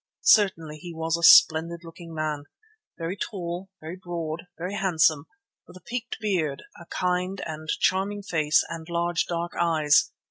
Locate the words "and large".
8.67-9.27